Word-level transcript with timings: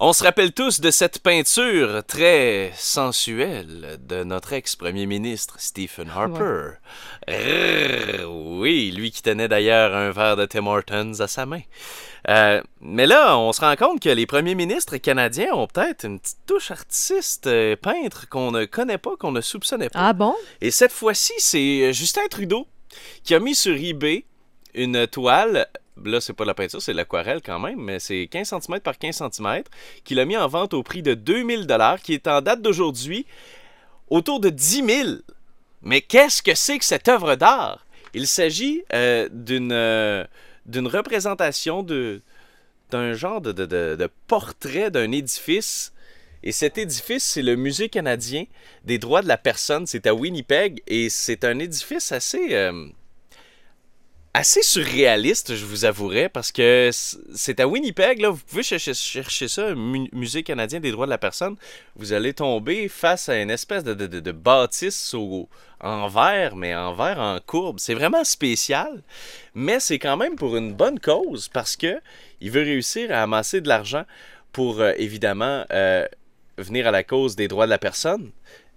On 0.00 0.12
se 0.12 0.22
rappelle 0.22 0.52
tous 0.52 0.80
de 0.80 0.92
cette 0.92 1.18
peinture 1.18 2.04
très 2.06 2.70
sensuelle 2.76 3.98
de 4.06 4.22
notre 4.22 4.52
ex-premier 4.52 5.06
ministre 5.06 5.56
Stephen 5.58 6.08
Harper. 6.08 6.74
Oui, 8.28 8.92
lui 8.92 9.10
qui 9.10 9.22
tenait 9.22 9.48
d'ailleurs 9.48 9.96
un 9.96 10.12
verre 10.12 10.36
de 10.36 10.46
Tim 10.46 10.68
Hortons 10.68 11.18
à 11.18 11.26
sa 11.26 11.46
main. 11.46 11.62
Euh, 12.28 12.62
mais 12.80 13.08
là, 13.08 13.36
on 13.36 13.52
se 13.52 13.60
rend 13.60 13.74
compte 13.74 13.98
que 13.98 14.08
les 14.08 14.24
premiers 14.24 14.54
ministres 14.54 14.98
canadiens 14.98 15.52
ont 15.52 15.66
peut-être 15.66 16.04
une 16.04 16.20
petite 16.20 16.46
touche 16.46 16.70
artiste 16.70 17.48
euh, 17.48 17.74
peintre 17.74 18.28
qu'on 18.28 18.52
ne 18.52 18.66
connaît 18.66 18.98
pas, 18.98 19.16
qu'on 19.18 19.32
ne 19.32 19.40
soupçonnait 19.40 19.88
pas. 19.88 19.98
Ah 19.98 20.12
bon? 20.12 20.36
Et 20.60 20.70
cette 20.70 20.92
fois-ci, 20.92 21.32
c'est 21.38 21.92
Justin 21.92 22.28
Trudeau 22.30 22.68
qui 23.24 23.34
a 23.34 23.40
mis 23.40 23.56
sur 23.56 23.74
eBay 23.74 24.26
une 24.74 25.08
toile. 25.08 25.66
Là, 26.04 26.20
c'est 26.20 26.32
pas 26.32 26.44
la 26.44 26.54
peinture, 26.54 26.80
c'est 26.80 26.92
l'aquarelle 26.92 27.40
quand 27.44 27.58
même, 27.58 27.80
mais 27.80 27.98
c'est 27.98 28.28
15 28.30 28.48
cm 28.48 28.80
par 28.80 28.98
15 28.98 29.22
cm, 29.32 29.62
qu'il 30.04 30.20
a 30.20 30.24
mis 30.24 30.36
en 30.36 30.48
vente 30.48 30.74
au 30.74 30.82
prix 30.82 31.02
de 31.02 31.14
2000 31.14 31.66
dollars, 31.66 32.00
qui 32.00 32.14
est 32.14 32.26
en 32.26 32.40
date 32.40 32.62
d'aujourd'hui 32.62 33.26
autour 34.08 34.40
de 34.40 34.48
10 34.48 34.84
000. 34.84 35.08
Mais 35.82 36.00
qu'est-ce 36.00 36.42
que 36.42 36.54
c'est 36.54 36.78
que 36.78 36.84
cette 36.84 37.08
œuvre 37.08 37.34
d'art? 37.36 37.86
Il 38.14 38.26
s'agit 38.26 38.82
euh, 38.92 39.28
d'une 39.32 39.72
euh, 39.72 40.24
d'une 40.66 40.86
représentation 40.86 41.82
de 41.82 42.22
d'un 42.90 43.12
genre 43.12 43.40
de, 43.40 44.10
portrait 44.26 44.90
d'un 44.90 45.12
édifice. 45.12 45.92
Et 46.42 46.52
cet 46.52 46.78
édifice, 46.78 47.24
c'est 47.24 47.42
le 47.42 47.56
Musée 47.56 47.88
canadien 47.88 48.44
des 48.84 48.98
droits 48.98 49.22
de 49.22 49.28
la 49.28 49.36
personne. 49.36 49.86
C'est 49.86 50.06
à 50.06 50.14
Winnipeg 50.14 50.82
et 50.86 51.10
c'est 51.10 51.44
un 51.44 51.58
édifice 51.58 52.12
assez 52.12 52.54
euh, 52.54 52.88
assez 54.38 54.62
surréaliste, 54.62 55.56
je 55.56 55.64
vous 55.64 55.84
avouerai, 55.84 56.28
parce 56.28 56.52
que 56.52 56.90
c'est 56.92 57.58
à 57.58 57.66
Winnipeg. 57.66 58.20
Là, 58.20 58.30
vous 58.30 58.40
pouvez 58.48 58.62
chercher, 58.62 58.94
ça, 58.94 59.74
Mu- 59.74 60.08
Musée 60.12 60.44
canadien 60.44 60.78
des 60.78 60.92
droits 60.92 61.06
de 61.06 61.10
la 61.10 61.18
personne. 61.18 61.56
Vous 61.96 62.12
allez 62.12 62.32
tomber 62.32 62.88
face 62.88 63.28
à 63.28 63.40
une 63.40 63.50
espèce 63.50 63.82
de, 63.82 64.32
bâtisse 64.32 65.12
en 65.80 66.06
verre, 66.06 66.54
mais 66.54 66.72
en 66.72 66.94
verre 66.94 67.18
en 67.18 67.40
courbe. 67.44 67.80
C'est 67.80 67.94
vraiment 67.94 68.22
spécial, 68.22 69.02
mais 69.54 69.80
c'est 69.80 69.98
quand 69.98 70.16
même 70.16 70.36
pour 70.36 70.56
une 70.56 70.72
bonne 70.72 71.00
cause 71.00 71.48
parce 71.48 71.76
que 71.76 72.00
il 72.40 72.52
veut 72.52 72.62
réussir 72.62 73.10
à 73.10 73.24
amasser 73.24 73.60
de 73.60 73.66
l'argent 73.66 74.04
pour 74.52 74.80
euh, 74.80 74.92
évidemment 74.98 75.64
euh, 75.72 76.06
venir 76.58 76.86
à 76.86 76.92
la 76.92 77.02
cause 77.02 77.34
des 77.34 77.48
droits 77.48 77.66
de 77.66 77.70
la 77.70 77.78
personne. 77.78 78.30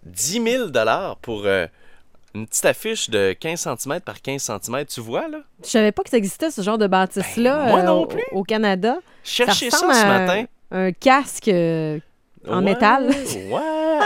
10 0.05 0.41
000 0.43 0.67
dollars 0.69 1.17
pour 1.17 1.45
euh, 1.45 1.67
une 2.33 2.47
petite 2.47 2.65
affiche 2.65 3.09
de 3.09 3.33
15 3.39 3.59
cm 3.77 3.99
par 4.01 4.21
15 4.21 4.41
cm, 4.41 4.85
tu 4.85 5.01
vois 5.01 5.27
là? 5.27 5.39
Je 5.63 5.69
savais 5.69 5.91
pas 5.91 6.03
que 6.03 6.09
ça 6.09 6.17
existait, 6.17 6.49
ce 6.51 6.61
genre 6.61 6.77
de 6.77 6.87
bâtisse-là 6.87 7.57
Ben, 7.65 7.69
moi 7.69 7.79
euh, 7.79 7.83
non 7.83 8.01
au- 8.03 8.05
plus. 8.07 8.23
Au, 8.31 8.43
Canada. 8.43 8.97
Cherchez 9.23 9.69
ça, 9.69 9.77
ressemble 9.77 9.93
ce 9.95 10.05
matin. 10.05 10.45
Un 10.71 10.91
casque 10.93 11.47
euh, 11.49 11.99
en 12.47 12.57
Ouais, 12.59 12.63
métal. 12.63 13.09
Ouais, 13.09 13.59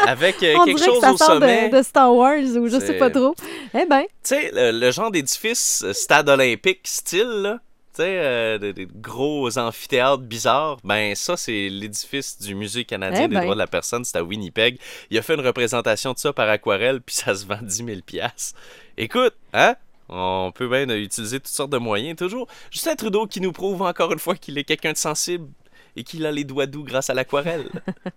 avec 0.08 0.36
euh, 0.44 0.56
On 0.59 0.66
quelque 0.66 0.78
dirait 0.78 0.88
que 0.90 0.94
chose 0.95 1.02
ça 1.02 1.14
au 1.14 1.17
sort 1.17 1.28
sommet. 1.34 1.70
de, 1.70 1.78
de 1.78 1.84
Star 1.84 2.14
Wars 2.14 2.40
ou 2.58 2.67
je 2.67 2.80
sais 2.80 2.98
pas 2.98 3.09
trop. 3.09 3.36
Eh 3.73 3.86
ben, 3.86 4.02
Tu 4.02 4.08
sais, 4.23 4.52
le, 4.54 4.72
le 4.72 4.92
genre 4.92 5.12
d'édifice 5.12 5.84
euh, 5.86 5.94
stade 5.94 6.28
olympique 6.30 6.82
style, 6.86 7.22
là. 7.44 7.60
Tu 7.96 8.02
sais, 8.02 8.20
euh, 8.20 8.58
des, 8.58 8.74
des 8.74 8.88
gros 8.94 9.58
amphithéâtres 9.58 10.24
bizarres. 10.24 10.78
Ben, 10.84 11.16
ça, 11.16 11.38
c'est 11.38 11.70
l'édifice 11.70 12.38
du 12.40 12.54
Musée 12.54 12.84
canadien 12.84 13.24
Eh 13.24 13.28
des 13.30 13.36
ben. 13.36 13.44
droits 13.44 13.56
de 13.56 13.60
la 13.60 13.68
personne. 13.68 14.04
C'est 14.04 14.18
à 14.18 14.24
Winnipeg. 14.24 14.78
Il 15.10 15.18
a 15.18 15.22
fait 15.22 15.36
une 15.36 15.46
représentation 15.46 16.12
de 16.12 16.18
ça 16.20 16.34
par 16.34 16.50
aquarelle, 16.50 17.00
puis 17.00 17.16
ça 17.16 17.34
se 17.34 17.46
vend 17.46 17.60
10 17.62 17.86
000 17.86 18.02
piastres. 18.06 18.60
Écoute, 18.98 19.34
hein? 19.54 19.76
On 20.10 20.52
peut 20.54 20.68
bien 20.68 20.90
utiliser 20.90 21.40
toutes 21.40 21.48
sortes 21.48 21.72
de 21.72 21.78
moyens, 21.78 22.18
toujours. 22.18 22.48
Justin 22.70 22.96
Trudeau 22.96 23.28
qui 23.28 23.40
nous 23.40 23.54
prouve 23.54 23.82
encore 23.82 24.12
une 24.12 24.20
fois 24.20 24.36
qu'il 24.36 24.58
est 24.58 24.66
quelqu'un 24.66 24.92
de 24.92 24.98
sensible 24.98 25.48
et 25.96 26.04
qu'il 26.04 26.26
a 26.26 26.32
les 26.34 26.44
doigts 26.44 26.66
doux 26.68 26.84
grâce 26.84 27.10
à 27.10 27.14
l'aquarelle. 27.14 27.70